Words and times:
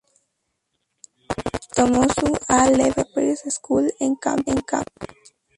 Tomó 1.75 2.03
su 2.09 2.35
"A-levels" 2.47 2.95
en 2.97 3.03
la 3.03 3.05
"Perse 3.13 3.51
School", 3.51 3.91
en 3.99 4.15
Cambridge. 4.15 4.65